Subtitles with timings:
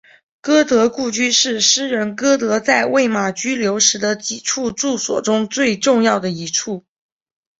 [0.41, 6.83] 歌德故居是诗人歌德在魏玛居留时的几处住所中最重要的一处。